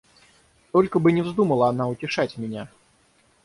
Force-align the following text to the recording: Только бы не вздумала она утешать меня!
Только 0.71 0.97
бы 0.97 1.11
не 1.11 1.21
вздумала 1.21 1.69
она 1.69 1.87
утешать 1.87 2.35
меня! 2.37 2.67